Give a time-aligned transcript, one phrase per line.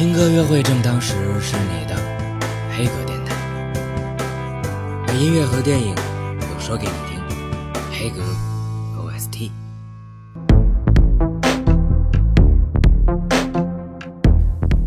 [0.00, 1.12] 听歌约会正当时，
[1.42, 1.94] 是你的
[2.74, 3.36] 黑格电台，
[5.12, 5.94] 音乐和电影
[6.40, 7.20] 都说给你听。
[7.92, 8.22] 黑格
[8.96, 9.50] OST。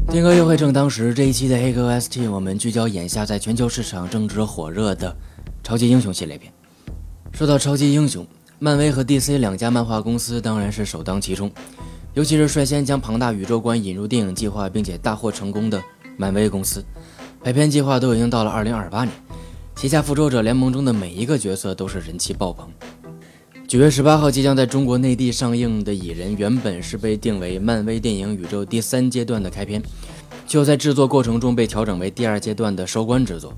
[0.09, 5.15] 听歌约会正当时，这一期的黑格 OST，我们聚焦眼下在全球市场正值火热的
[5.61, 6.51] 超级英雄系列片。
[7.31, 8.25] 说到超级英雄，
[8.57, 11.51] 漫威和 DC 两家漫画公司当然是首当其冲。
[12.13, 15.81] 尤其是率先将庞大宇宙观引入电影计划，并且大获成功的
[16.15, 16.85] 漫威公司，
[17.43, 19.11] 排片计划都已经到了二零二八年，
[19.75, 22.69] 旗下复仇者联盟中的每一个角色都是人气爆棚。
[23.67, 29.81] 九月十八号即将在中国内地上映的《蚁人》，原本是被定为漫威电影宇宙第三阶段的开篇，
[30.45, 33.51] 就在制作过程中被调整为第二阶段的收官之作，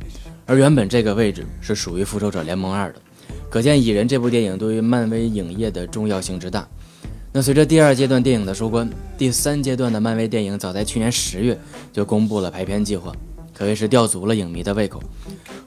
[0.45, 3.01] 而原本这个位置是属于复仇者联盟二的，
[3.49, 6.65] 可见《蚁人》这部电影对于漫威影业的重要性之大。
[7.35, 11.59] 那随着第二阶段电影的收官，第三阶段的漫威电影早在去年十月
[11.91, 13.11] 就公布了排片计划，
[13.53, 15.03] 可谓是吊足了影迷的胃口。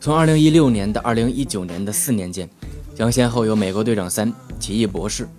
[0.01, 2.49] 从二零一六年到二零一九年的四年间，
[2.95, 5.25] 将先后有《美国队长三》《奇异博士》《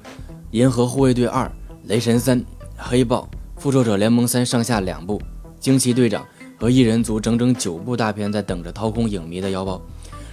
[0.51, 1.45] 银河护卫队二》
[1.85, 2.39] 《雷神三》
[2.77, 3.27] 《黑豹》
[3.59, 5.17] 《复仇者联盟三》上下两部，
[5.59, 6.23] 《惊奇队长》
[6.61, 9.81] 和异人族整整九部大片在等着掏空影迷的腰包。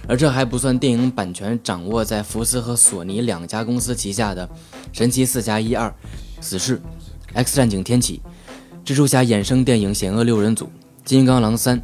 [0.07, 4.47] 而这还不算电影版权掌握在福斯和索尼两家公司旗下的
[4.93, 5.87] 《神奇四侠一二》
[6.39, 6.77] 《死侍》
[7.33, 8.21] 《X 战警：天启》
[8.89, 10.65] 《蜘蛛侠》衍生电影《险恶六人组》
[11.03, 11.77] 《金刚狼三》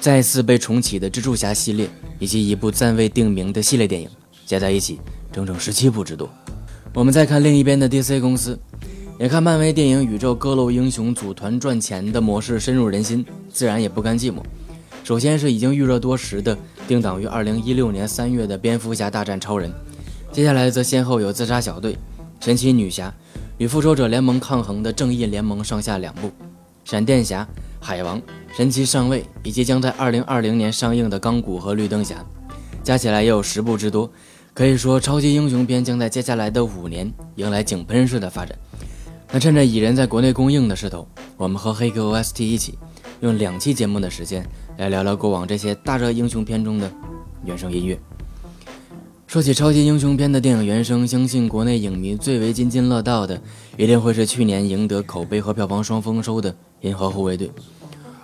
[0.00, 4.08] 再次被重启的蜘蛛侠系列，以及一部暂未定名的系列电影，
[4.46, 4.98] 加在一起
[5.30, 6.30] 整整十七部之多。
[6.94, 8.58] 我们再看另一边的 DC 公司，
[9.20, 14.36] 眼看漫威电影宇宙各路英雄组团赚钱的模式深入人心，自然也不甘寂寞。
[15.04, 16.56] 首先是已经预热多时的。
[16.86, 19.70] 定档于二零一六年三月的《蝙蝠侠大战超人》，
[20.32, 21.92] 接下来则先后有《自杀小队》
[22.40, 23.08] 《神奇女侠》
[23.58, 26.28] 与《复仇者联盟》抗衡的《正义联盟》上下两部，
[26.84, 27.42] 《闪电侠》
[27.80, 28.18] 《海王》
[28.56, 32.14] 《神奇上尉》以及将在二零二零年上映的《钢骨》和《绿灯侠》，
[32.84, 34.10] 加起来也有十部之多。
[34.54, 38.56] 可以说，超级英雄片将在接下来的五年迎来井喷式的发展。
[39.32, 41.06] 那趁着蚁人在国内公映的势头，
[41.36, 42.78] 我们和黑客 OST 一起。
[43.20, 46.90] 用两期节目的时间来聊聊过往这些大热英雄片中的
[47.44, 47.98] 原声音乐。
[49.26, 53.40] 说起超级英雄片的电影原声，相信国内影迷最为津津乐道的，
[53.76, 57.48] 一定会是去年赢得口碑和票房双丰收的《银河护卫队》。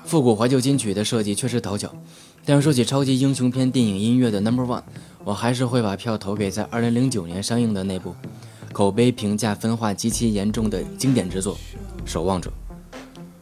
[0.05, 1.91] 复古怀旧金曲的设计确实讨巧，
[2.45, 4.83] 但说起超级英雄片电影音乐的 Number One，
[5.25, 8.15] 我还是会把票投给在2009年上映的那部
[8.73, 11.55] 口碑评价分化极其严重的经典之作
[12.05, 12.51] 《守望者》。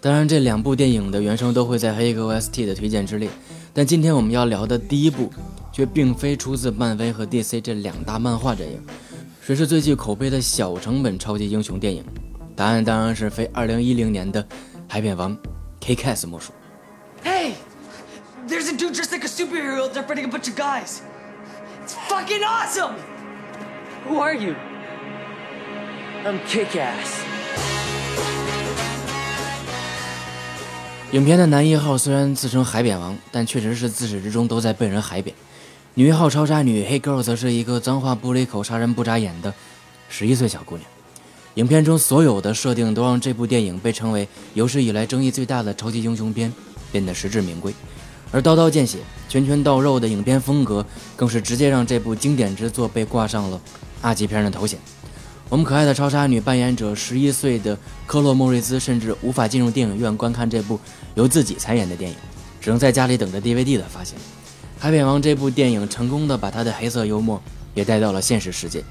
[0.03, 3.28] 当然，这两部电影的原声都会在黑格 OST 的推荐之列，
[3.75, 5.31] 但今天我们要聊的第一部，
[5.71, 8.83] 却并非出自漫威和 DC 这两大漫画阵营。
[9.43, 12.03] 谁是最具口碑的小成本超级英雄电影？
[12.56, 14.43] 答案当然是非2010年的
[14.88, 15.37] 《海扁王》
[15.81, 16.53] K-Cast 莫属。
[17.22, 17.53] Hey,
[18.49, 21.00] there's a dude dressed like a superhero that's fighting a bunch of guys.
[21.84, 22.94] It's fucking awesome.
[24.09, 24.55] Who are you?
[26.25, 27.30] I'm Kick-Ass.
[31.12, 35.34] 影片的男一号虽然自称海扁王，但确实是自始至终都在被人海扁。
[35.94, 39.53] 女一号超杀女黑 girl 则是一个脏话不离口、杀人不眨眼的
[40.09, 40.88] 十一岁小姑娘。
[41.54, 46.53] 影片中所有的设定都让这部电影被称为有史以来争议最大的超级英雄片
[46.93, 47.75] 变得实至名归。
[48.31, 53.60] 而刀刀见血、拳拳到肉的影片风格，更是直接让这部经典之作被挂上了
[54.00, 54.78] 二级片的头衔。
[55.50, 60.78] 我们可爱的超杀女扮演者十一岁的科洛莫瑞兹，甚至无法进入电影院观看这部
[61.16, 62.16] 由自己参演的电影，
[62.61, 64.16] 只能在家里等着 DVD 的发行。
[64.78, 67.43] 《海扁王》这部电影成功的把他的黑色幽默
[67.75, 68.84] 也带到了现实世界。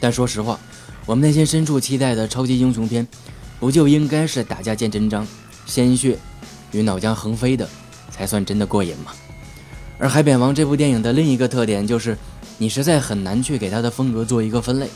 [0.00, 0.58] 但说实话，
[1.04, 3.06] 我们内心深处期待的超级英雄片，
[3.60, 5.26] 不就应该是打架见真章、
[5.66, 6.18] 鲜血
[6.72, 7.68] 与脑浆横飞的，
[8.10, 9.12] 才算真的过瘾吗？
[9.98, 12.16] 而《海扁王》这部电影的另一个特点就是，
[12.56, 14.88] 你实在很难去给他的风格做一个分类。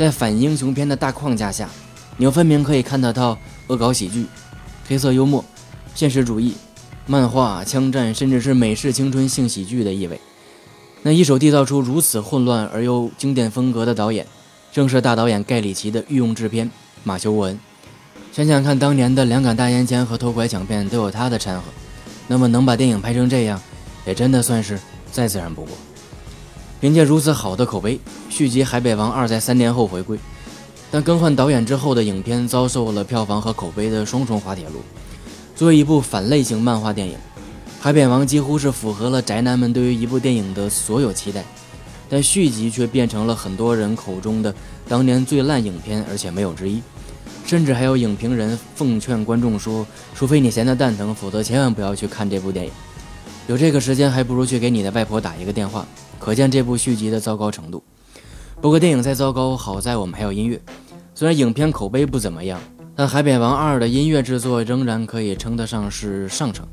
[0.00, 1.68] 在反英雄片的大框架下，
[2.16, 3.36] 你又分明可以看得到
[3.66, 4.24] 恶搞喜剧、
[4.88, 5.44] 黑色幽默、
[5.94, 6.54] 现实主义、
[7.04, 10.18] 漫画、枪战，甚至是美式青春性喜剧的意味。
[11.02, 14.26] 那一手缔造出如此混乱而又经典风格的导演，
[14.72, 16.70] 正是大导演盖里奇的御用制片
[17.04, 17.60] 马修·沃恩。
[18.32, 21.64] 想想看，当年的两杆大烟枪和偷拐抢骗都有他的掺和，
[22.26, 23.60] 那么能把电影拍成这样，
[24.06, 24.80] 也真的算是
[25.12, 25.76] 再自然不过。
[26.80, 28.00] 凭借如此好的口碑，
[28.30, 30.18] 续集《海北王二》在三年后回归，
[30.90, 34.80] 但更换导演之后的影片遭受了票房和口碑的双重滑铁卢。
[35.54, 37.14] 作为一部反类型漫画电影，
[37.78, 41.44] 《海扁王》几乎是符合了宅男们对于一部电影的所有期待，
[42.08, 44.54] 但续集却变成了很多人口中的
[44.88, 46.80] 当年最烂影片，而且没有之一，
[47.44, 49.86] 甚至还有影评人奉劝观众说
[50.16, 52.72] ：“除非你闲得蛋疼，否则千万不要去看这部电影。
[53.48, 55.86] 有这个时间，还不如去给你的外婆打一个电话。”
[56.20, 57.82] 可见这部续集的糟糕程度。
[58.60, 60.60] 不过电影再糟糕，好在我们还有音乐。
[61.14, 62.60] 虽然影片口碑不怎么样，
[62.94, 66.64] 但《海扁王二》的音乐制作仍然可以称得上是上乘。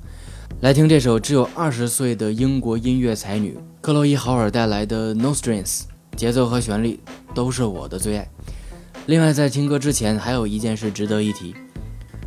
[0.62, 5.82] 来听这首只有二十岁的英国音乐才女克洛伊·豪尔带来的《No Strings》，
[6.16, 7.00] 节奏和旋律
[7.34, 8.30] 都是我的最爱。
[9.06, 11.56] 另外，在听歌之前，还有一件事值得一提：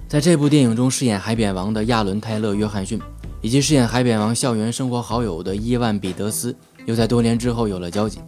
[0.09, 2.99] 在这部电影中饰演海扁王的亚伦·泰勒·约翰逊，
[3.43, 6.57] 以及饰演海扁王校园生活好友的伊万·彼得斯，
[6.91, 8.19] 就在多年之后有了交集。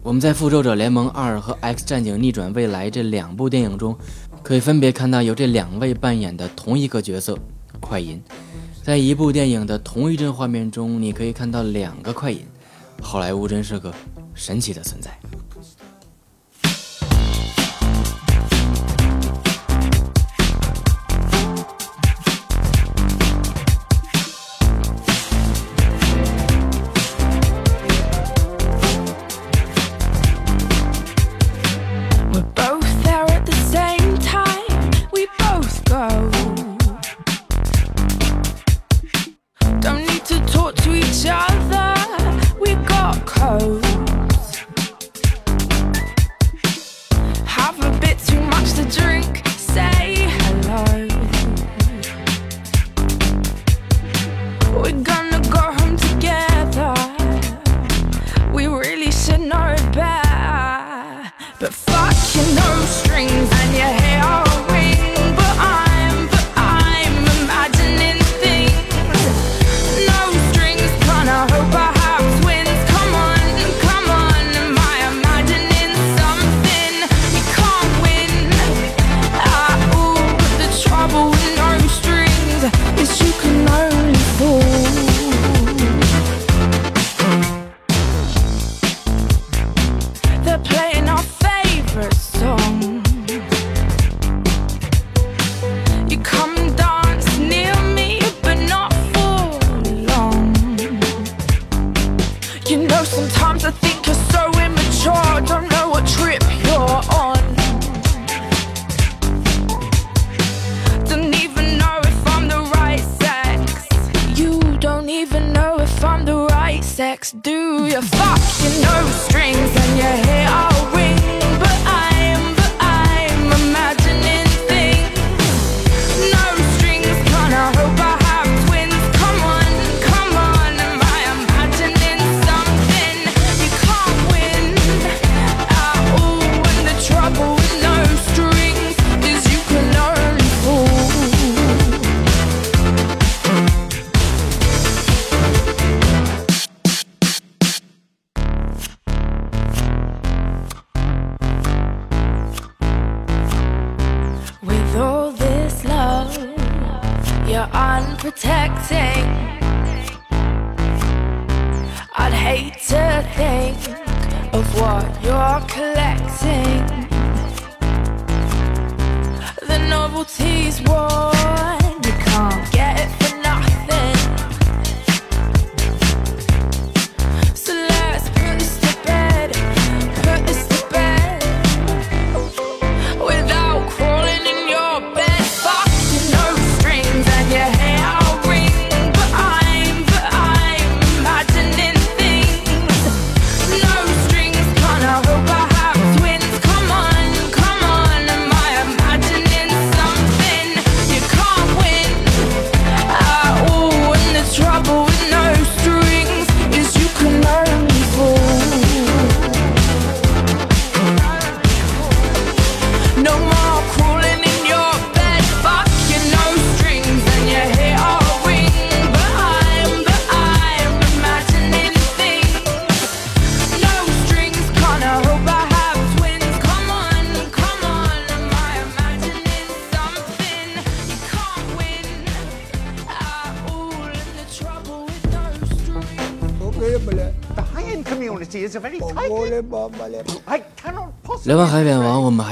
[0.00, 3.98] 我们在《复仇者联盟二》和《X 战警：逆转未来》这两部电影中，
[4.44, 7.36] 可以分别看到由这两位扮演的同一个角色——
[7.82, 8.22] 快银。
[8.84, 12.46] 在一部电影的同一帧画面中，你可以看到两个快银。
[13.02, 13.92] 好莱坞真是个
[14.34, 15.10] 神奇的存在。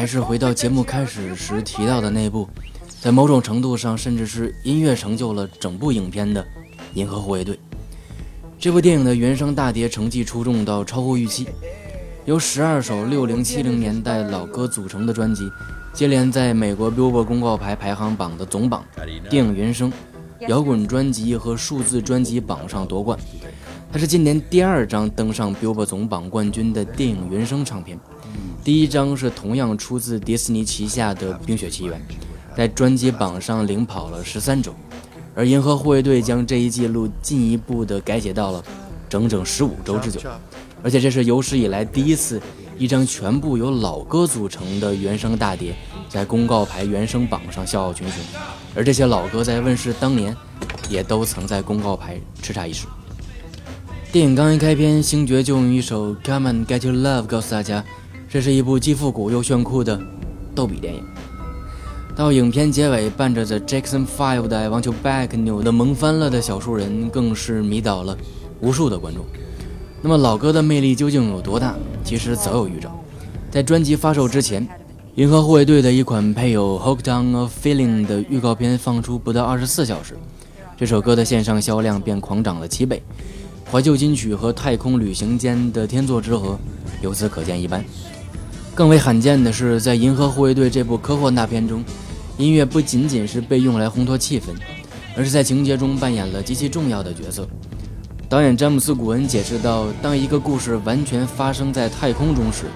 [0.09, 2.49] 是回到节目开始时提到的那部，
[2.99, 6.43] 在某种程度上甚至是音乐成就了整部影片的
[6.95, 7.55] 《银河护卫队》。
[8.59, 11.47] 这部电影的原声大碟成绩出众到超乎预期，
[12.25, 15.47] 由十二首六零七零年代老歌组成的专辑，
[15.93, 18.83] 接连在美国 Billboard 公告牌排行榜的总榜、
[19.29, 19.93] 电影原声、
[20.49, 23.19] 摇滚专辑和数字专辑榜上夺冠。
[23.93, 27.99] 它是今年第二张登上 Billboard 总榜冠军的电影原声唱片，
[28.65, 31.99] 第一张是同样出自迪士尼旗下的《冰雪奇缘》，
[32.57, 34.75] 在专辑榜上领跑了十三周，
[35.35, 38.63] 而银河护卫队将这一记录进一步的改写到了
[39.09, 40.21] 整整十五周之久，
[40.83, 42.41] 而且这是有史以来第一次，
[42.77, 45.75] 一张全部由老歌组成的原声大碟
[46.09, 48.17] 在公告牌原声榜上笑傲群雄，
[48.75, 50.37] 而这些老歌在问世当年，
[50.91, 52.87] 也都曾在公告牌叱咤一时。
[54.11, 57.85] 电影刚一开篇，星爵就用一首《Come and Get Your Love》告诉大家，
[58.31, 59.99] 这是一部既复古又炫酷的
[60.55, 61.03] 逗比电影。
[62.15, 68.17] 到影片结尾，伴着 The Jackson Five 的《I Want You Back》扭得萌翻了的小树人，更是迷倒了
[68.61, 69.25] 无数的观众。
[70.03, 71.75] 那么老歌的魅力究竟有多大？
[72.05, 72.91] 其实早有预兆，
[73.51, 74.67] 在专辑发售之前，
[75.15, 80.19] 银河护卫队的一款配有《Hooked on a Feeling》的预告片放出不到二十四小时，
[80.77, 83.03] 这首歌的线上销量便狂涨了七倍。
[83.71, 86.59] 怀旧金曲和太空旅行间的天作之合，
[87.01, 87.85] 由此可见一斑。
[88.79, 91.85] 更为罕见的是，在《银河护卫队》这部科幻大片中，
[92.37, 94.45] 音乐不仅仅是被用来烘托气氛，
[95.17, 97.45] 而是在情节中扮演了极其重要的角色。
[98.29, 102.67] 导演詹姆斯·古恩解释道：“当一个故事完全发生在太空中时，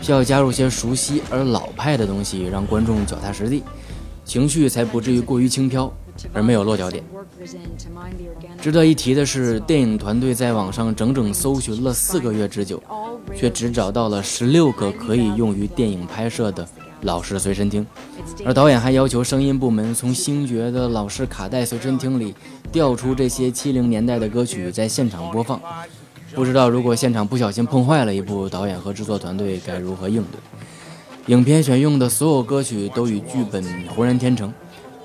[0.00, 3.64] 需要加入些熟悉而老派的东西，让观众脚踏实地，
[4.24, 5.92] 情绪才不至于过于轻飘。”
[6.32, 7.04] 而没有落脚点。
[8.60, 12.82] 值得一提的是，电影团队在网上整整搜寻了四个月之久，
[13.36, 16.66] 却只找到了十六个可以用于电影拍摄的
[17.02, 17.86] 老式随身听。
[18.44, 22.34] 而导演还要求声音部门从星爵的老式卡带随身听里
[22.72, 25.60] 调出这些七零年代的歌曲，在现场播放。
[26.34, 31.34] 不知道如果现场不小心碰坏了一部，导演和制作团队该如何应对？
[31.34, 34.52] 影片选用的所有歌曲都与剧本浑然天成。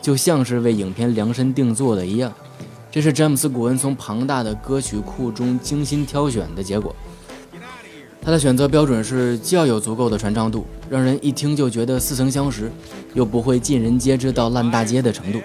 [0.04, 2.30] 就像是为影片量身定做的一样，
[2.92, 6.94] 这是詹姆斯·古恩从庞大的歌曲库中精心挑选的结果。
[8.22, 12.70] 他的选择标准是既要有足够的传唱度，让人一听就觉得似曾相识，
[13.14, 15.40] 又不会尽人皆知到烂大街的程度。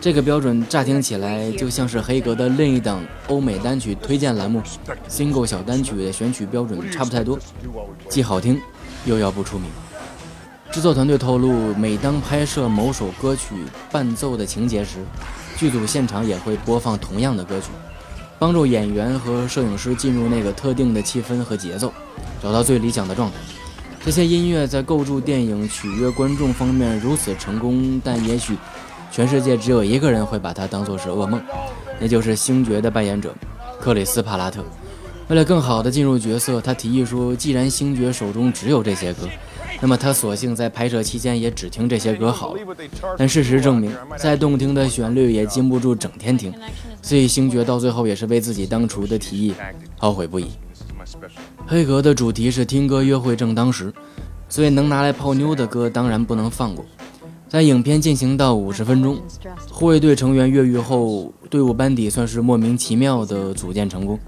[0.00, 4.62] 这个标准乍听起来就像是黑格的另一档欧美单曲推荐栏目
[5.08, 7.36] “Single 小单曲”的选取标准差不太多，
[8.08, 8.60] 既好听
[9.04, 9.68] 又要不出名。
[10.78, 15.04] 制作团队透露，每当拍摄某首歌曲伴奏的情节时，
[15.56, 17.66] 剧组现场也会播放同样的歌曲，
[18.38, 21.92] 帮助演员和摄影师进入那个特定的气氛和节奏，
[22.40, 23.38] 找到最理想的状态。
[24.04, 28.56] 这些音乐在构筑电影、取悦观众方面如此成功，但也许
[29.10, 31.42] 全世界只有一个人会把它当作是噩梦，
[31.98, 33.34] 那就是星爵的扮演者
[33.80, 34.64] 克里斯·帕拉特。
[35.26, 39.26] 为了更好地进入角色，他提议说：“既然星爵手中只有这些歌。”
[39.80, 42.60] 那么他索性在拍摄期间也只听这些歌好了，
[43.16, 46.52] 但事实证明，再动听的旋律也禁不住整天听，
[47.02, 49.54] 所以星爵到最后也是为自己当初的提议
[50.00, 50.46] 懊悔不已。
[51.66, 53.92] 黑格的主题是听歌约会正当时，
[54.48, 56.84] 所以能拿来泡妞的歌当然不能放过。
[57.48, 59.18] 在影片进行到五十分钟，
[59.70, 64.18] 护卫队成员越狱后，队伍班底算是莫名其妙的组建成功。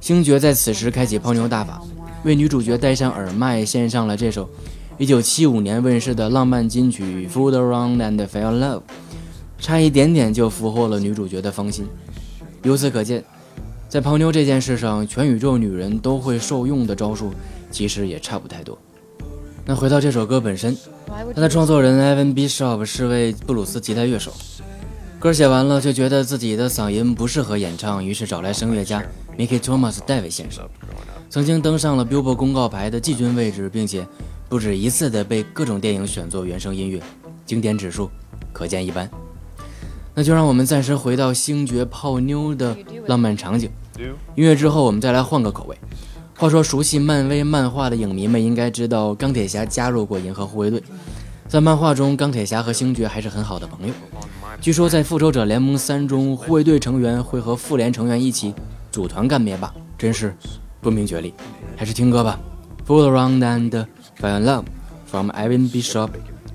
[0.00, 1.80] 星爵在此时开启泡妞大法。
[2.24, 4.48] 为女主角戴上耳麦，献上了这首
[4.98, 8.78] 1975年问世的浪漫金曲《Fooled Around and Fell Love》，
[9.58, 11.86] 差一点点就俘获了女主角的芳心。
[12.62, 13.24] 由此可见，
[13.88, 17.32] 在泡妞这件事上，全宇宙女人都会受用的招数，
[17.70, 18.76] 其实也差不太多。
[19.64, 20.76] 那回到这首歌本身，
[21.34, 24.30] 它的创作人 Evan Bishop 是位布鲁斯吉他乐手，
[25.20, 29.04] 歌写完了就觉得自己的嗓音不适合演唱，于是找来声乐家
[29.36, 30.66] Mickey Thomas 戴维先生。
[31.28, 34.06] 曾经登上了 Billboard 公告牌的季军位置，并且
[34.48, 37.02] 不止一次的被各种电影选作原声音乐，
[37.44, 38.10] 经典指数
[38.50, 39.10] 可见一斑。
[40.14, 42.74] 那就让我们暂时回到星爵泡妞的
[43.06, 43.70] 浪漫场景。
[43.98, 45.76] 音乐之后，我们再来换个口味。
[46.38, 50.82] 话说，熟悉漫威漫画的影迷们应该知道，钢铁侠加入过银河护卫队。
[51.50, 53.92] 在漫画中，钢铁侠和星爵还是很好的朋友。
[54.60, 58.54] 据说，在复仇者联盟三中，护卫队成员会和复联成员一起
[58.92, 60.32] 组团干灭霸，真是。
[60.80, 61.34] 不明觉厉，
[61.76, 62.38] 还是听歌吧。
[62.86, 63.84] Fool around and
[64.20, 64.64] find love
[65.06, 66.10] from Evan Bishop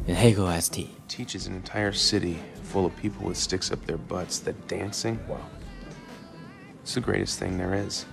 [0.08, 0.88] in Hago ST.
[1.10, 5.36] Teaches an entire city full of people with sticks up their butts that dancing, wow,
[6.86, 8.06] it's the greatest thing there is.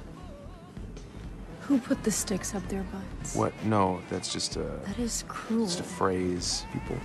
[1.62, 3.34] Who put the sticks up their butts?
[3.34, 3.52] What?
[3.64, 4.80] No, that's just a.
[4.84, 5.66] That is cruel.
[5.66, 6.66] Just a phrase.
[6.72, 6.98] People.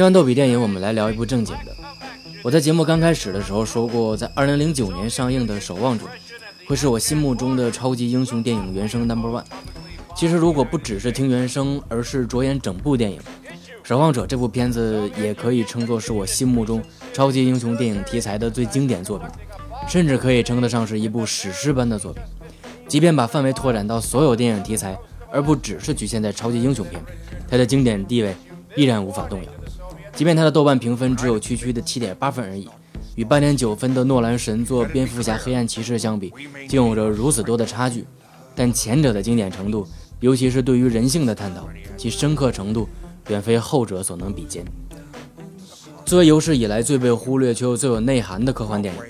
[0.00, 1.76] 听完逗比电影，我们来聊一部正经的。
[2.42, 6.06] 我在节目刚开始的时候说过，在2009年上映的《守望者》
[6.66, 9.44] 会是我心目中的超级英雄电影原声 Number One。
[10.16, 13.18] 其实，如果不只是听原声，而是着眼整部电影，
[13.82, 16.82] 《守望者》这部片子也可以称作是我心目中
[17.12, 19.28] 超级英雄电影题材的最经典作品，
[19.86, 22.22] 甚至可以称得上是一部史诗般的作品。
[22.88, 24.98] 即便把范围拓展到所有电影题材，
[25.30, 27.04] 而不只是局限在超级英雄片，
[27.46, 28.34] 它的经典地位
[28.74, 29.50] 依然无法动摇。
[30.14, 32.68] 即便它的豆瓣评分只有区区的七点八分而已，
[33.14, 36.32] 与八点九分的诺兰神作《蝙蝠侠：黑暗骑士》相比，
[36.68, 38.06] 竟有着如此多的差距。
[38.54, 39.86] 但前者的经典程度，
[40.20, 42.88] 尤其是对于人性的探讨，其深刻程度
[43.28, 44.64] 远非后者所能比肩。
[46.04, 49.00] 作为有史以来最被忽略却又最有内涵的科幻电影，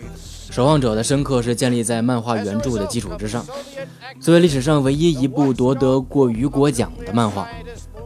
[0.54, 3.44] 《守望者》的深刻是建立在漫画原著的基础之上。
[4.20, 7.44] 作为历史上唯一一部夺得过雨果奖的漫画。《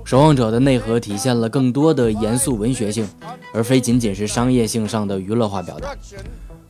[0.05, 3.09] 守望者》的内核体现了更多的严肃文学性，
[3.55, 5.88] 而非仅仅是商业性上的娱乐化表达。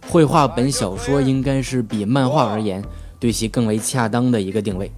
[0.08, 2.82] 绘画本小说应该是比漫画而言
[3.18, 4.88] 对其更为恰当的一个定位。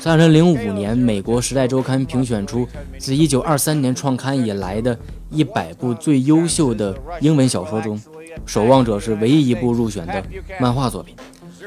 [0.00, 2.66] 在2005年，美国《时代周刊》评选出
[2.98, 4.98] 自1923年创刊以来的
[5.30, 7.96] 一百部最优秀的英文小说中，
[8.44, 10.20] 《守望者》是唯一一部入选的
[10.58, 11.14] 漫画作品。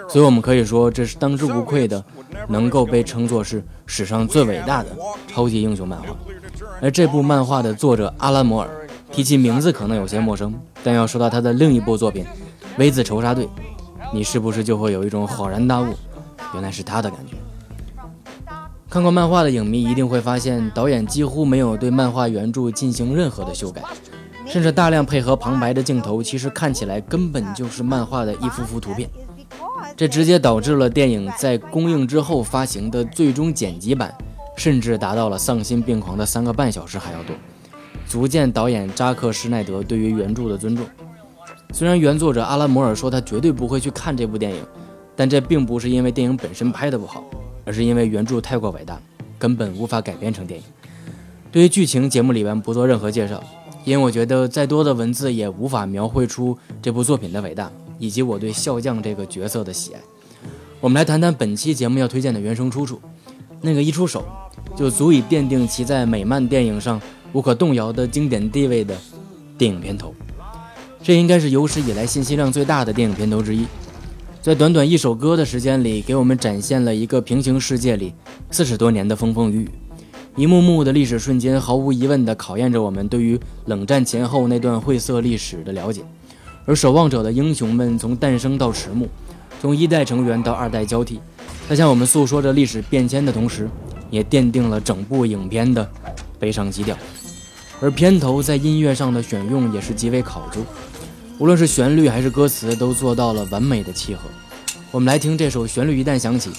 [0.09, 2.03] 所以，我们可以说，这是当之无愧的。
[2.47, 4.89] 能够被称作是史上最伟大的
[5.27, 6.07] 超级英雄漫画，
[6.79, 8.69] 而这部漫画的作者阿兰·摩尔，
[9.11, 10.53] 提起名字可能有些陌生，
[10.83, 12.23] 但要说到他的另一部作品
[12.77, 13.45] 《V 字仇杀队》，
[14.13, 15.87] 你是不是就会有一种恍然大悟，
[16.53, 17.35] 原来是他的感觉？
[18.89, 23.81] 看过漫画的影迷一定会发现，导演几乎没有对漫画原著进行任何的修改，
[24.45, 29.09] 甚至大量配合旁白的镜头，其实看起来根本就是漫画的一幅幅图片。
[29.95, 34.13] 这直接导致了电影在公映之后发行的最终剪辑版，
[34.57, 37.35] 甚至达到了丧心病狂的三个半小时还要多，
[38.07, 40.85] 足见导演扎克施耐德对于原著的尊重。
[41.71, 44.61] 虽然原作者阿拉摩尔说他绝对不会去看这部电影，
[45.15, 47.23] 但这并不是因为电影本身拍的不好，
[47.65, 48.99] 而是因为原著太过伟大，
[49.37, 50.65] 根本无法改编成电影。
[51.51, 53.41] 对于剧情，节目里边不做任何介绍，
[53.83, 57.71] 因为我觉得再多的文字也无法描绘出这部作品的伟大。
[57.99, 59.99] 以及我对笑匠这个角色的喜爱，
[60.79, 62.99] 我们来谈谈本期节目要推荐的原声出处。
[63.61, 64.23] 那个一出手
[64.75, 67.01] 就足以奠定其在美漫电影上
[67.33, 68.95] 无可动摇的经典地位的
[69.57, 70.13] 电影片头。
[71.01, 73.65] 这应该是有史以来信息量最大的电影片头之一，
[74.41, 78.13] 在短短一首歌的时间里，给我们展现了一个平行世界里
[78.51, 79.69] 四十多年的风风雨雨，
[80.35, 86.03] 一幕幕的历史瞬间，毫无疑问地考验着我们对于冷战前后那段晦涩历史的了解。
[86.65, 89.07] 而守望者的英雄们从诞生到迟暮，
[89.61, 91.19] 从一代成员到二代交替，
[91.69, 93.69] 在向我们诉说着历史变迁的同时，
[94.09, 95.87] 也奠定了整部影片的
[96.39, 96.97] 悲伤基调。
[97.79, 100.61] 而片头在音乐上的选用也是极为考究，
[101.37, 104.21] 无论是旋律还是歌词都做到了完美的契合。
[104.91, 106.49] 我们来听这首旋律，一旦响起，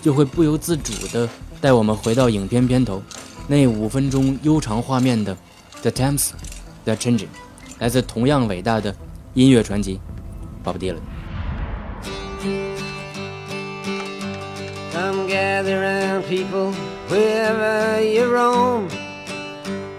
[0.00, 1.28] 就会不由自主地
[1.60, 3.02] 带我们回到影片片头
[3.48, 5.36] 那五分钟悠长画面的
[5.82, 7.28] The Times，The Changing，
[7.80, 8.94] 来自同样伟大的。
[9.36, 10.00] 音乐专辑
[10.64, 11.02] ，Bob Dylan。
[14.94, 16.72] Come gather round people
[17.10, 18.88] wherever you roam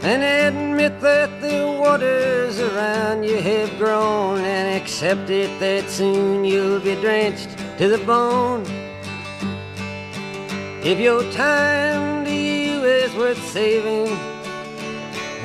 [0.02, 6.80] and admit that the waters around you have grown and accept it that soon you'll
[6.80, 8.64] be drenched to the bone.
[10.84, 14.18] If your time to you is worth saving,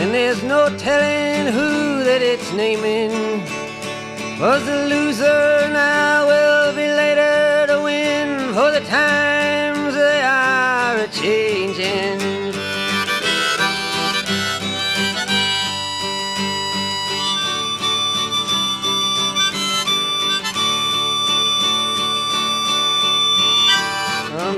[0.00, 3.12] And there's no telling who that it's naming
[4.40, 11.08] was the loser now will be later to win for the times they are a
[11.08, 12.18] changing.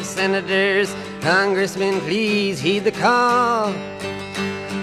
[0.02, 3.74] Senators, congressmen, please heed the call.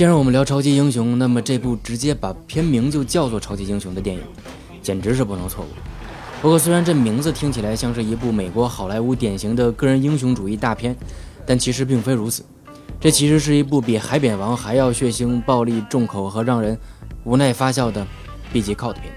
[0.00, 4.22] 既然我们聊超级英雄，那么这部直接把片名就叫做超级英雄的电影，
[4.80, 5.74] 简直是不能错过。
[6.40, 10.96] 不过，虽然这名字听起来像是一部美国好莱坞典型的个人英雄主义大片，
[11.44, 12.42] 但其实并非如此。
[12.98, 16.78] 这其实是一部比《海扁王》还要血腥、暴力、重口和让人
[17.24, 18.06] 无奈发笑的
[18.54, 19.12] B 级 cult 片。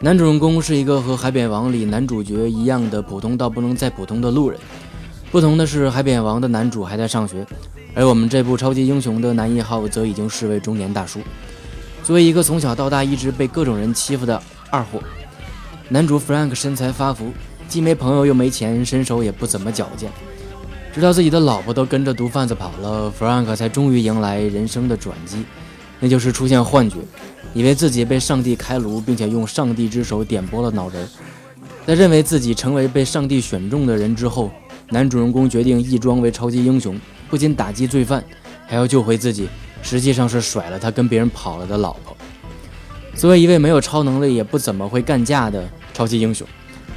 [0.00, 4.58] 男主人公是一个和《海扁王》里男主角一样的普通到不能再普通的路人，
[5.30, 7.46] 不同的是，《海扁王》的男主还在上学。
[7.94, 11.20] 而我们这部超级英雄的男一号则已经是位中年大叔。
[12.02, 15.00] 作为一个从小到大一直被各种人欺负的二货，
[15.88, 17.32] 男主 Frank 身材发福，
[17.68, 20.10] 既没朋友又没钱，身手也不怎么矫健。
[20.94, 25.44] 直到自己的老婆都跟着毒贩子跑了，Frank 才终于迎来人生的转机，
[26.00, 26.96] 那就是出现幻觉，
[27.54, 31.08] 以为自己被上帝开颅，并且用上帝之手点拨了脑仁。
[31.86, 34.50] 在认为自己成为被上帝选中的人之后，
[34.90, 36.98] 男主人公决定义装为超级英雄。
[37.32, 38.22] 不仅打击罪犯，
[38.66, 39.48] 还要救回自己，
[39.80, 42.14] 实际上是甩了他跟别人跑了的老婆。
[43.14, 46.46] 作为一位没有超能力也不怎么会干架的超级英雄，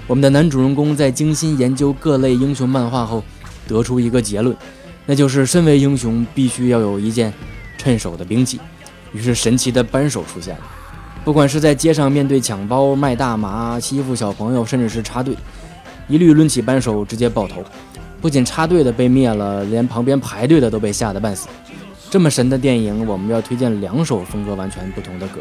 [0.06, 3.24] 我们的男主人公在精心研究各类英雄漫画后，
[3.65, 4.54] 得出一个结论，
[5.06, 7.34] 那就是身为英雄必须要有一件
[7.78, 8.60] 趁手的兵器。
[9.13, 10.63] 于是神奇的扳手出现了，
[11.24, 15.34] 不管是在街上面对抢包、卖大麻、欺负小朋友，甚至是插队，
[16.10, 17.63] 一律抡起扳手直接爆头。
[18.25, 21.47] 不仅插队的被灭了，连旁边排队的都被吓得半死。
[22.09, 25.39] 这么神的电影，我们要推荐两首风格完全不同的歌。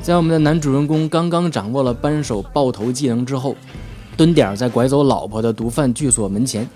[0.00, 3.54] 在我们的男主人公刚刚掌握了扳手爆头技能之后，
[4.16, 6.66] 蹲点在拐走老婆的毒贩居所门前，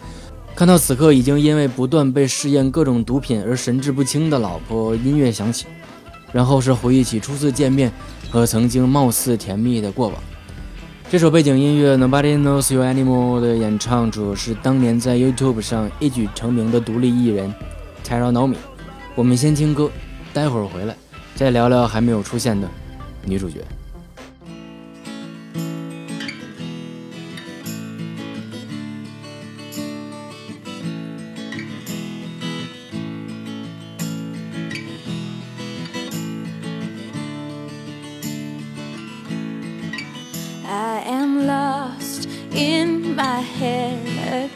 [0.55, 5.65] 看到此刻已经因为不断被试验各种毒品而神志不清的老婆，音乐响起，
[6.31, 7.91] 然后是回忆起初次见面
[8.31, 10.17] 和曾经貌似甜蜜的过往。
[11.13, 17.55] 这首背景音乐《Nobody Knows You Anymore》的演唱者是当年在 YouTube 上一举成名的独立艺人
[18.03, 18.57] Tara Nomi。
[19.15, 19.91] 我们先听歌，
[20.33, 20.97] 待会儿回来
[21.35, 22.67] 再聊聊还没有出现的
[23.27, 23.63] 女主角。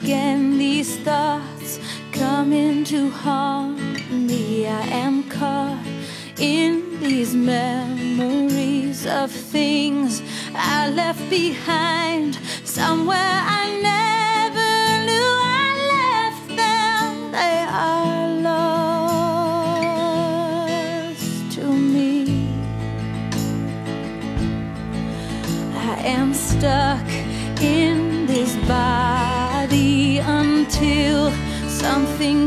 [0.06, 0.56] Again.
[0.56, 1.80] These thoughts
[2.12, 4.64] coming to haunt me.
[4.68, 5.84] I am caught
[6.38, 10.22] in these memories of things
[10.54, 14.15] I left behind somewhere I never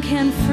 [0.10, 0.49] can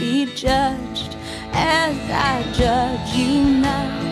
[0.00, 1.14] be judged
[1.52, 4.09] as I judge you now,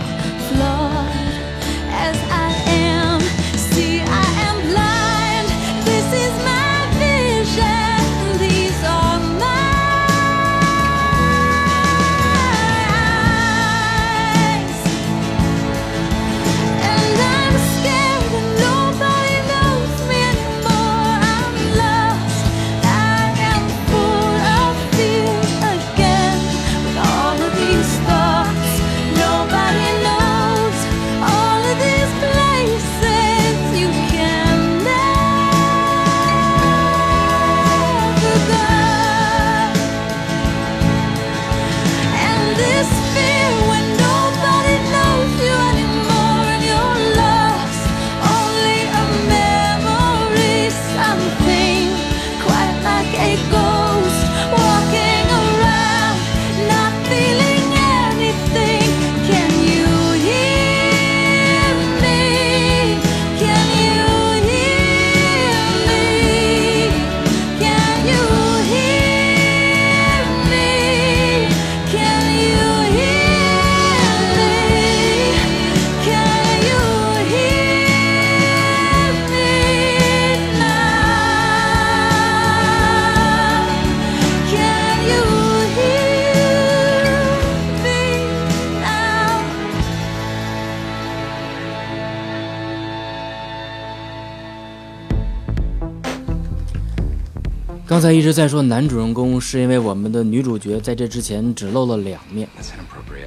[98.08, 102.48] 才一直在说男主人公，是因为我们的女主角在这之前只露了两面。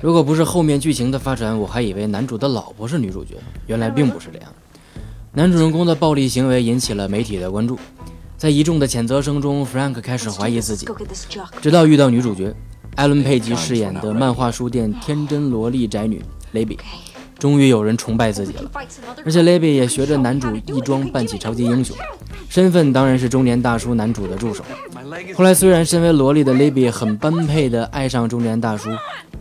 [0.01, 3.35] 如果不是后面剧情的发展，我还以为男主的老婆是女主角，
[3.67, 4.51] 原来并不是这样。
[5.33, 7.77] 男主人公的暴力行为引起了媒体的关注，
[8.37, 10.87] 在一众的谴责声中，Frank 开始怀疑自己，
[11.61, 12.51] 直到遇到女主角
[12.95, 16.75] 艾伦·佩吉饰演的漫画书店天真萝莉宅女雷比，
[17.41, 18.69] 终于有人崇拜自己了。
[19.25, 21.97] 而且雷比也学着男主一装扮起超级英雄，
[22.47, 24.63] 身份当然是中年大叔男主的助手。
[25.33, 28.91] 后来虽然身为萝莉的雷比很般配的爱上中年大叔，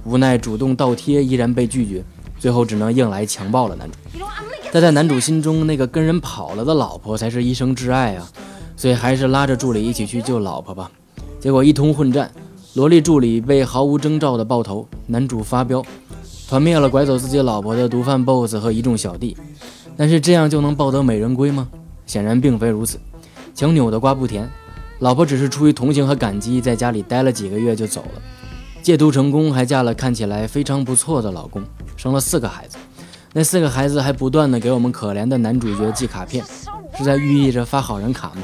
[0.04, 2.02] 无奈主动倒贴依然被拒绝，
[2.38, 3.98] 最后只能硬来强暴了男主。
[4.72, 8.26] 但在男主心中，那个跟人跑了的老婆才是一生挚爱啊，
[8.76, 10.90] 所以还是拉着助理一起去救老婆吧。
[11.38, 12.30] 结果一通混战，
[12.72, 15.84] 萝莉助理被毫无征兆的爆头，男主发飙，
[16.50, 19.36] 团灭了拐走自己老婆的毒贩 BOSS 和一众小弟。
[19.96, 21.68] 但是这样就能抱得美人归吗？
[22.06, 22.98] 显然并非如此。
[23.54, 24.50] 强扭的瓜不甜，
[24.98, 28.20] 老婆只是出于同情和感激，在家里待了几个月就走了。
[28.82, 31.62] 戒毒成功，还嫁了看起来非常不错的老公，
[31.96, 32.76] 生了四个孩子。
[33.32, 36.44] 那四个孩子还不断的给我们可怜的男主角寄卡片，
[36.98, 38.42] 是在寓意着发好人卡吗？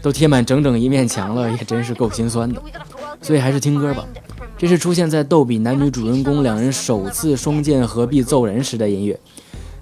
[0.00, 2.62] 都贴满整整一面墙了，也真是够心酸的。
[3.20, 4.06] 所以还是听歌吧，
[4.58, 9.18] 这是出现在逗比男女主人公两人首次双剑合璧揍人时的音乐。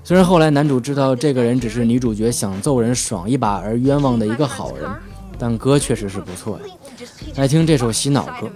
[0.03, 4.91] 虽然后来男主知道这个人只是女主角想揍人爽一把而冤枉的一个好人，
[5.39, 6.65] 但歌确实是不错的。
[7.37, 8.51] 来听这首洗脑歌，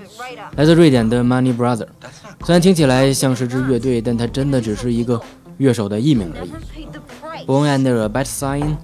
[0.56, 1.86] 来自瑞典的 Money Brother。
[2.44, 5.20] 虽然听起来像是支乐队，但它真的只是一个
[5.56, 6.50] 乐手的艺名而已。
[7.46, 8.76] Born Under a Bad Sign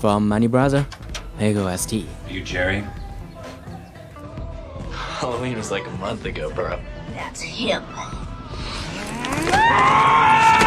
[0.00, 0.84] from Money BROTHER
[1.38, 2.04] A GO ST。
[5.22, 5.32] You, Jerry?
[5.32, 6.80] Halloween was like a month ago, bro.
[7.14, 7.82] That's him.
[9.52, 10.59] Ah!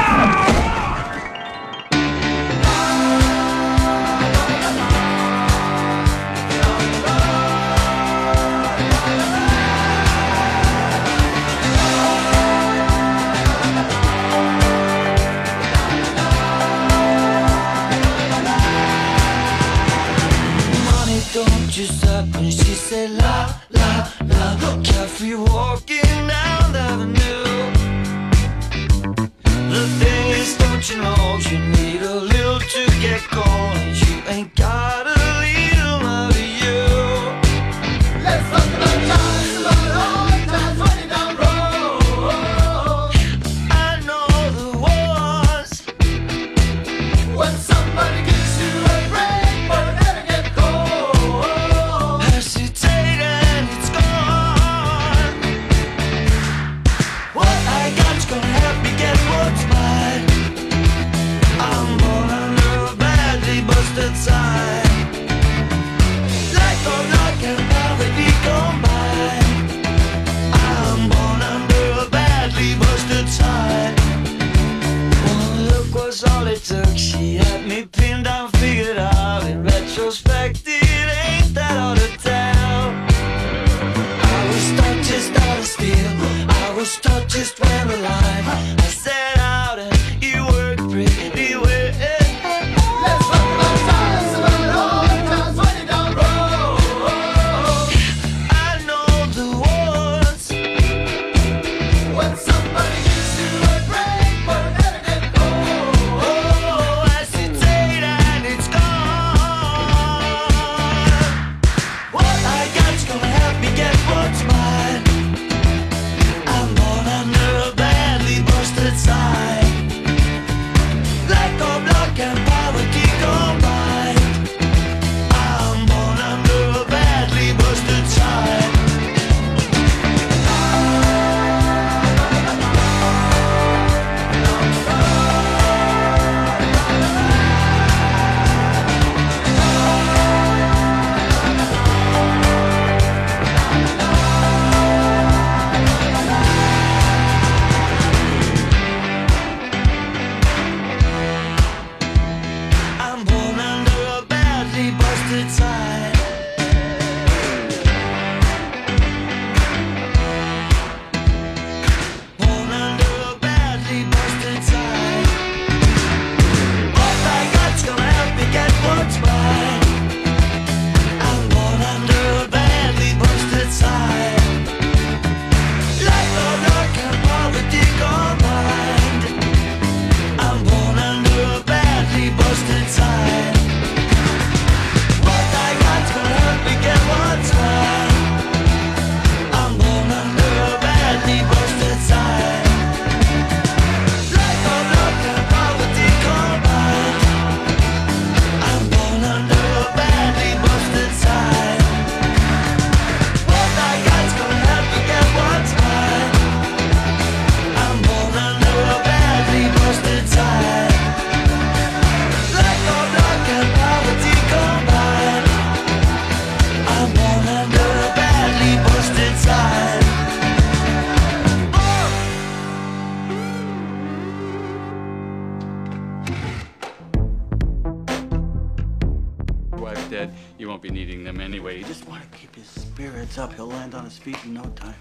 [232.94, 233.54] Spirits up.
[233.56, 234.94] He'll land on his feet in no time.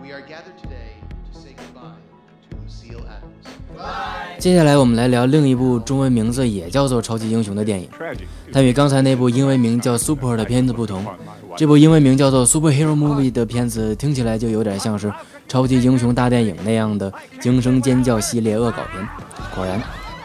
[0.00, 0.94] We are gathered today
[1.32, 1.96] to say goodbye
[2.48, 4.38] to Lucille Adams.
[4.38, 7.88] 接下来我们来聊另一部中文名字也叫做超级英雄的电影，
[8.52, 11.04] 但与刚才那部英文名叫 Super 的片子不同，
[11.56, 15.12] 这部英文名叫做 Superhero Movie 的片子听起来就有点像是
[15.48, 19.08] 超级英雄大电影那样的惊声尖叫系列恶搞片。
[19.54, 19.82] 果然，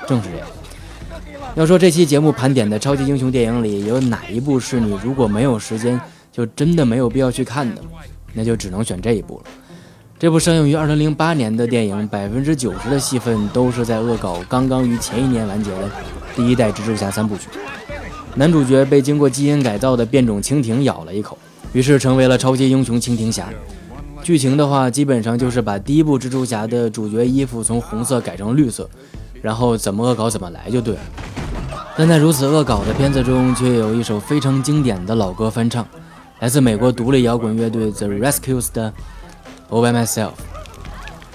[0.08, 0.48] 正是这样。
[1.56, 6.00] 要说这期节目盘点的超级英雄电影里有哪一部是你如果没有时间
[6.32, 7.82] 就真的没有必要去看的，
[8.34, 9.44] 那就只能选这一部了。
[10.18, 15.90] 这部上映于2008年的电影，百分之九十的戏份都是在恶搞刚刚于前一年完结的
[16.36, 17.48] 第一代蜘蛛侠三部曲。
[18.36, 21.38] 男主角被经过基因改造的变种蜻蜓咬了一口，
[21.72, 23.48] 于是成为了超级英雄蜻蜓侠。
[24.24, 28.90] 剧情的话，基本上就是把第一部蜘蛛侠的主角衣服从红色改成绿色，
[29.44, 31.02] 然后怎么恶搞怎么来就对了。
[31.98, 35.86] 但在如此恶搞的片子中，却有一首非常经典的老歌翻唱，
[36.40, 38.92] 来自美国独立摇滚乐队 The Rescues 的
[39.76, 40.30] 《All by Myself》。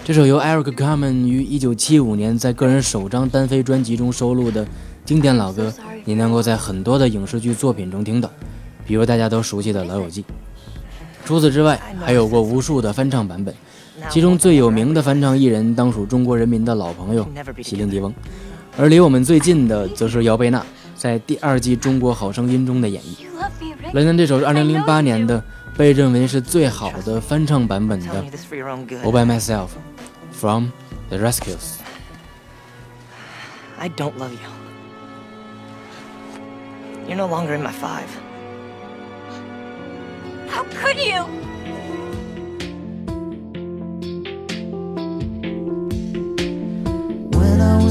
[0.04, 4.66] 这首由 Eric Carmen 于1975年在个人首张单飞专辑中收录的
[5.04, 5.70] 经典老歌，
[6.06, 8.30] 你能够在很多的影视剧作品中听到，
[8.86, 10.22] 比如大家都熟悉的《老友记》。
[11.26, 13.54] 除此之外，还有过无数的翻唱版本，
[14.11, 17.26] 其中最有名的翻唱艺人当属中国人民的老朋友
[17.62, 18.12] 席琳迪翁。
[18.76, 23.26] 而离我们最近的，则是姚贝娜在第二季《中国好声音》中的演绎。
[23.92, 25.42] 来看这首是2008年的，
[25.76, 28.24] 被认为是最好的翻唱版本的.
[29.03, 29.68] All by Myself
[30.32, 30.68] from
[31.09, 31.76] The Rescues。
[33.78, 34.38] I don't love you.
[37.09, 38.09] You're no longer in my five.
[40.51, 41.38] How could you?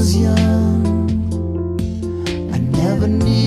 [0.08, 1.80] Was young,
[2.54, 3.37] I never needed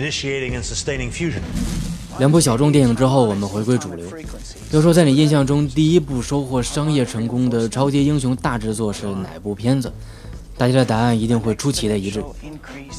[0.00, 1.42] initiating and sustaining fusion.
[2.18, 4.06] 两部小众电影之后，我们回归主流。
[4.70, 9.92] 要说在你印象中第一部收获商业成功的超级英雄大制作是哪部片子？
[10.56, 12.22] 大家的答案一定会出奇的一致。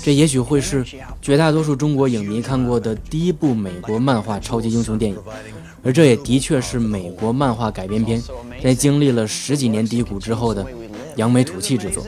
[0.04, 0.86] 这也许会是
[1.22, 5.18] 绝大多数中国影迷看过的第一部美国漫画超级英雄电影，
[5.84, 8.22] 而这也的确是美国漫画改编片
[8.64, 10.66] 在经历了十几年低谷之后的
[11.18, 12.06] 扬眉吐气之作。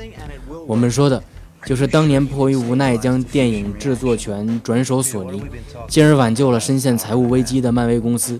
[0.67, 1.21] 我们说的。
[1.65, 5.41] 就是当年迫于无奈将电影制作权转手索尼，
[5.87, 8.39] 进而挽救了深陷财务危机的漫威公司。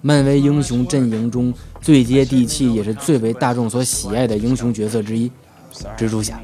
[0.00, 5.30] 漫威英雄阵营中最接地气也是最为大众所喜爱的英雄角色之一——
[5.96, 6.38] 蜘蛛侠。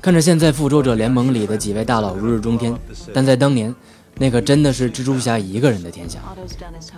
[0.00, 2.72] 看着现在复仇者联盟里的几位大佬如日中天，
[3.12, 3.74] 但在当年，
[4.18, 6.20] 那可真的是蜘蛛侠一个人的天下。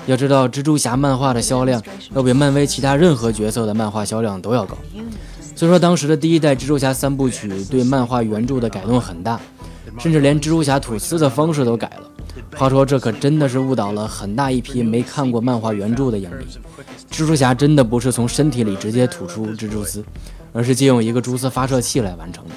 [0.06, 1.82] 要知道，蜘蛛侠漫画的销量
[2.14, 4.76] 要比漫威其他任何角色的漫画销量都要高。
[5.60, 9.38] 虽说当时的第一代蜘蛛侠三部曲对漫画原著的改动很大，
[9.98, 12.10] 甚至连蜘蛛侠吐丝的方式都改了。
[12.56, 16.46] 话说这可真的是误导了很大一批没看过漫画原著的影迷。
[17.10, 20.02] 蜘蛛侠真的不是从身体里直接吐出蜘蛛丝，
[20.54, 22.52] 而是借用一个蛛丝发射器来完成的。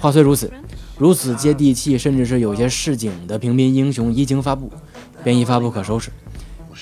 [0.00, 0.52] 话虽如此，
[0.98, 4.68] 如此接地气，甚至是有些市井的平民英雄一经发布，
[5.22, 6.10] 便一发不可收拾。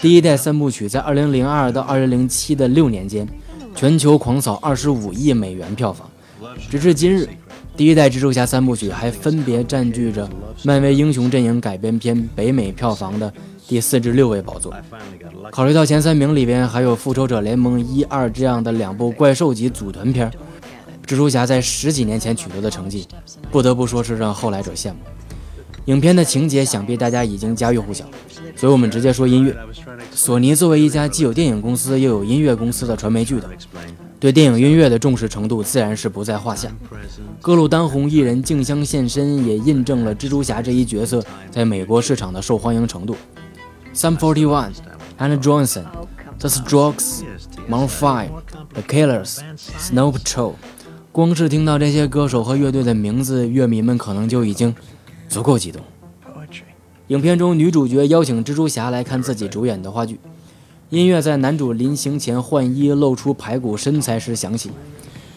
[0.01, 3.29] 第一代三部曲在2002到2007的六年间。
[3.75, 6.09] 全球狂扫二十五亿美元票房，
[6.71, 7.29] 直至今日，
[7.77, 10.29] 第一代蜘蛛侠三部曲还分别占据着
[10.65, 13.33] 漫威英雄阵营改编片北美票房的
[13.67, 14.75] 第四至六位宝座。
[15.51, 20.31] 考虑到前三名里边还有复仇者联盟一二这样的两部怪兽级组团片，
[21.07, 23.07] 蜘蛛侠在十几年前取得的成绩，
[23.51, 24.97] 不得不说是让后来者羡慕。
[25.87, 28.05] 影片的情节想必大家已经家喻户晓，
[28.55, 29.57] 所以我们直接说音乐。
[30.13, 33.49] 索尼作为一家既有电影公司又有音乐公司的传媒巨头，
[34.19, 36.71] 对电影音乐的重视程度自然是不在话下。
[37.41, 43.17] 各路当红艺人竞相现身，也印证了蜘蛛侠这一角色在美国市场的受欢迎程度。
[43.95, 44.73] Sum Forty One、
[45.19, 45.85] Anna Johnson、
[46.39, 48.29] The strokesmoor five、
[48.75, 50.53] The Killers、Snow Patrol，
[51.11, 54.75] 光是听到这些歌手和乐队的名字，乐迷们可能就已经。
[55.31, 55.81] 足够激动。
[57.07, 60.19] 影片中，女主角邀请蜘蛛侠来看自己主演的话剧。
[60.91, 64.71] 音乐在男主临行前换衣露出排骨身材时响起，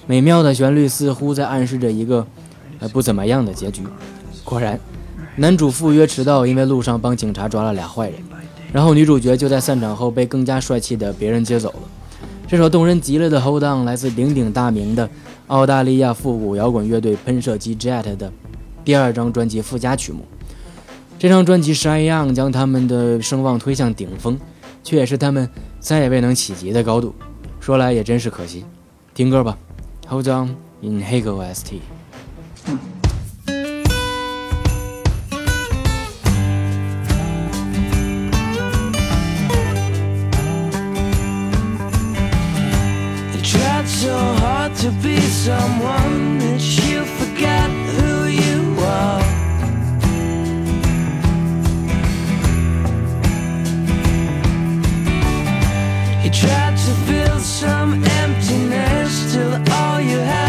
[0.07, 2.25] 美妙的旋律似乎在暗示着一个
[2.79, 3.83] 呃不怎么样的结局。
[4.43, 4.79] 果然，
[5.35, 8.19] 男主赴约迟到，因为路上帮警察抓了俩坏人。
[8.71, 11.79] 然后女主角就在散场后被更加帅气的别人接走了。
[12.47, 15.07] 这首动人极了的《Hold On》来自鼎鼎大名的
[15.47, 18.31] 澳大利亚复古摇滚乐队喷射机 Jet 的。
[18.83, 20.25] 第二张专辑附加曲目。
[21.17, 24.37] 这张专辑《Shine Young》将他们的声望推向顶峰，
[24.83, 27.15] 却也是他们再也未能企及的高度。
[27.59, 28.65] 说来也真是可惜。
[29.13, 29.57] 听歌吧，
[30.09, 31.65] 《Hold On in h a g e OST》。
[43.85, 47.82] So hard to be someone that you forget.
[56.33, 60.42] tried to fill some emptiness till all you had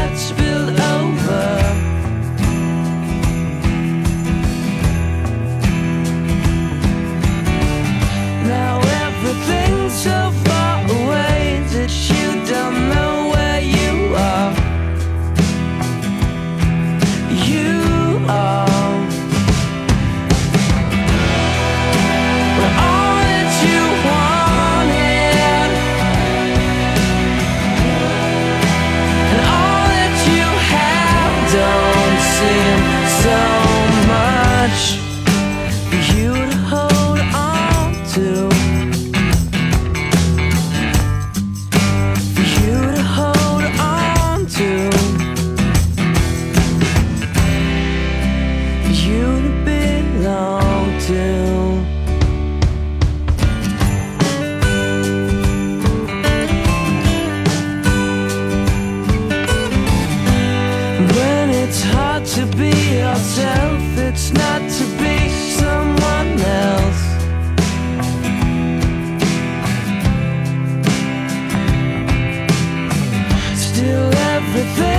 [74.56, 74.93] everything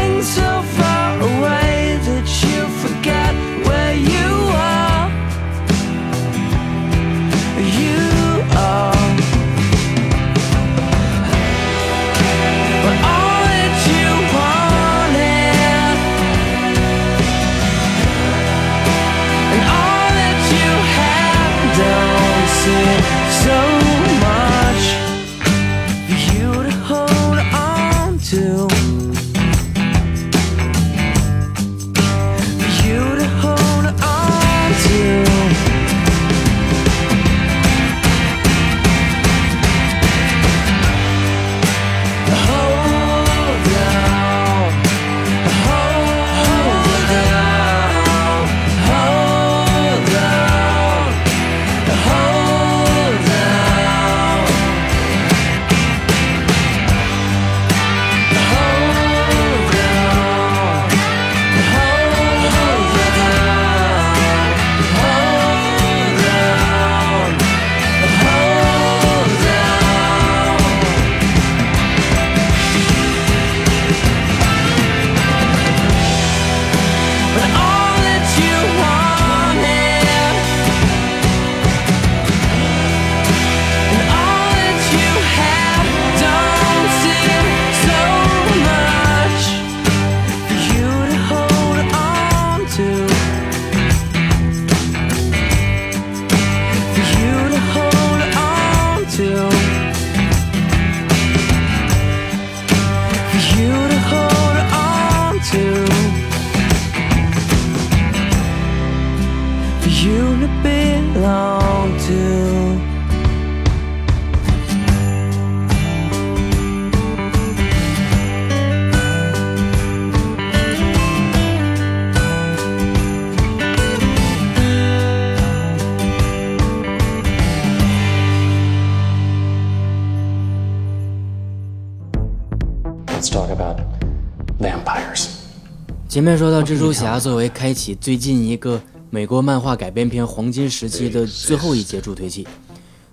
[136.16, 142.48] 前面说到蜘蛛侠作为开启最近一个美国漫画改编片黄金时期的最后一节助推器，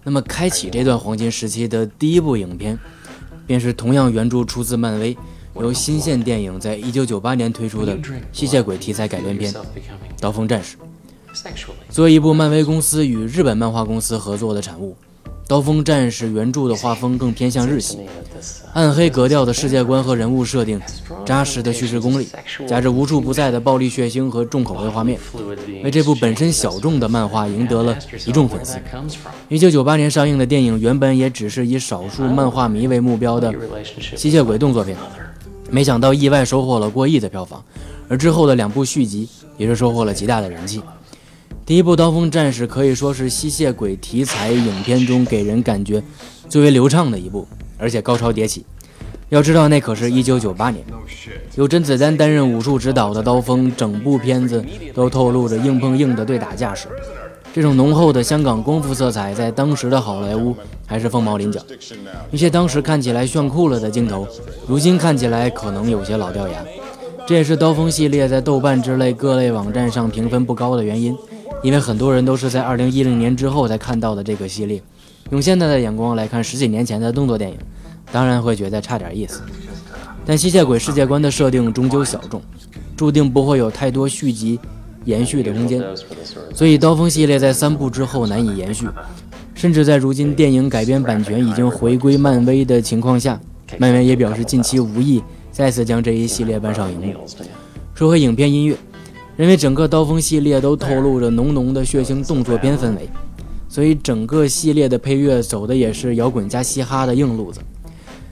[0.05, 2.79] 那么开启这段黄金时期的第一部影片，
[3.45, 5.19] 便是同样原著出自漫威，
[5.57, 7.99] 由新线电影在一九九八年推出的
[8.31, 9.53] 吸血鬼题材改编片
[10.21, 10.77] 《刀锋战士》。
[11.91, 14.93] 作为一部漫威公司与日本漫画公司合作的产物，
[15.47, 17.99] 《刀锋战士》原著的画风更偏向日系，
[18.73, 20.81] 暗黑格调的世界观和人物设定，
[21.27, 22.27] 扎实的叙事功力，
[22.67, 25.19] 夹着无处不在的暴力血腥和重口味画面，
[25.85, 28.79] 为这部本身小众的漫画赢得了一众粉丝。
[29.49, 33.53] 一九九八年上映的电影原本也只是以少数漫画迷为目标的
[34.17, 34.97] 吸血鬼动作片，
[35.71, 37.63] 没想到意外收获了过亿的票房，
[38.09, 39.29] 而之后的两部续集
[39.59, 40.81] 也是收获了极大的人气。
[41.73, 46.03] 第一部《刀锋战士》可以说是吸血鬼题材影片中给人感觉
[46.47, 47.49] 最为流畅的一部，
[47.79, 48.63] 而且高潮迭起。
[49.31, 50.85] 要知道，那可是一九九八年，
[51.55, 54.63] 由甄子丹担任武术指导的《刀锋》，整部片子
[54.93, 56.89] 都透露着硬碰硬的对打架势。
[57.55, 60.55] 这种浓厚的香港功夫色彩，在当时的好莱坞
[60.85, 61.59] 还是凤毛麟角。
[62.31, 64.29] 一些当时看起来炫酷了的镜头，
[64.67, 66.63] 如今看起来可能有些老掉牙。
[67.27, 71.17] 这也是《刀锋》系列在豆瓣之类各类网站上评分不高的原因。
[71.63, 74.83] 因为很多人都是在二零一零年之后才看到的这个系列，
[75.31, 77.57] 用现在的眼光来看十几年前的动作电影，
[78.11, 79.41] 当然会觉得差点意思。
[80.27, 82.43] 但吸血鬼世界观的设定终究小众，
[82.97, 84.59] 注定不会有太多续集
[85.05, 85.83] 延续的空间，
[86.53, 88.89] 所以刀锋系列在三部之后难以延续。
[89.55, 93.41] 甚至在如今电影改编版权已经回归漫威的情况下，
[93.79, 97.15] 漫威也表示近期无意再次将这一系列搬上荧幕。
[97.95, 98.77] 说回影片音乐。
[99.43, 103.09] 因为整个刀锋系列都透露着浓浓的血腥动作片氛围，
[103.69, 107.59] 所以整个系列的配乐走的也是摇滚加嘻哈的硬路子。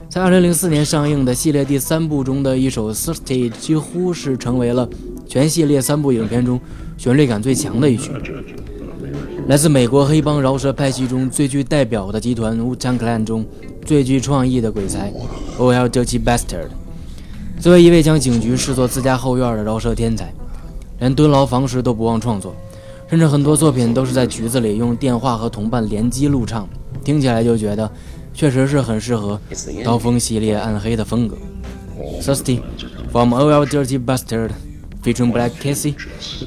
[0.07, 4.87] 在2004年上映的系列第三部中的一首《Thirsty》，几乎是成为了
[5.27, 6.57] 全系列三部影片中
[6.97, 8.09] 旋律感最强的一曲。
[9.47, 13.45] 来自美国黑帮饶舌派系中最具代表的集团 Wu-Tang Clan 中
[13.85, 15.11] 最具创意的鬼才
[15.57, 15.87] O.L.
[15.89, 16.69] Dirty Bastard，
[17.59, 20.33] 作为一位将警局视作自家后院的饶舌天才。
[21.01, 22.55] 连蹲牢房时都不忘创作，
[23.09, 26.69] 甚至很多作品都是在局子里用电话和同伴联机录唱，
[27.03, 27.91] 听起来就觉得
[28.35, 29.39] 确实是很适合
[29.83, 31.35] 刀锋系列暗黑的风格。
[32.21, 32.59] Thirsty
[33.11, 33.65] from O.L.
[33.65, 34.51] Dirty Bastard
[35.03, 35.95] featuring Black Casey，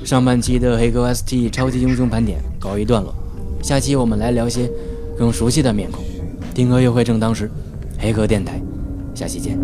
[0.05, 3.13] 上半期的黑哥 ST 超级英雄盘点告一段落，
[3.61, 4.71] 下期我们来聊些
[5.19, 6.05] 更熟悉的面孔。
[6.55, 7.51] 听歌约会正当时，
[7.99, 8.63] 黑哥电台，
[9.17, 9.59] 下期见。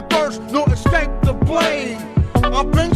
[0.00, 1.98] The thirst, nor escape the blade.
[2.44, 2.94] I've been